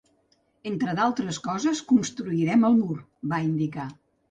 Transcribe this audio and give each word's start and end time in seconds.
“Entre 0.69 0.95
d’altres 0.99 1.39
coses, 1.49 1.83
construirem 1.93 2.67
el 2.73 2.81
mur!”, 2.81 2.99
va 3.35 3.45
indicar. 3.53 3.89